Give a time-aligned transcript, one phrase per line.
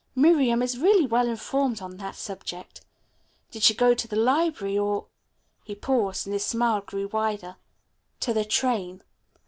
[0.15, 2.81] Miriam is really well informed on that subject.
[3.51, 5.05] Did she go to the library or"
[5.63, 7.57] he paused and his smile grew wider
[8.21, 9.03] "to the train?"